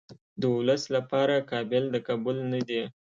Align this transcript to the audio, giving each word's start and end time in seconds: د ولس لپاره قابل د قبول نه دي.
د 0.41 0.43
ولس 0.55 0.83
لپاره 0.95 1.45
قابل 1.51 1.83
د 1.91 1.95
قبول 2.07 2.37
نه 2.51 2.59
دي. 2.67 2.81